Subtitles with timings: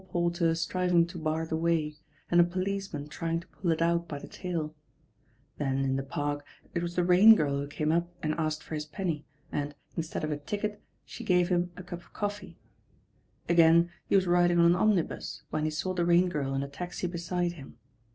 [0.09, 1.95] porter stnvmg to bar the way,
[2.31, 3.77] and a policeman try waV°he't;'^ \'\*'^*"'•^^^"
[4.07, 4.73] ^"
[6.07, 6.43] *^»
[6.73, 9.75] P ^^t was the Ra n^irl who came up and asked for his penny and
[9.95, 12.57] instead of a ticket, she gave him a c^p of coffee.
[13.47, 13.89] Agam.
[14.07, 17.05] he was riding on an omnibus when he saw the Rain Girl in a taxi
[17.05, 17.77] beside him.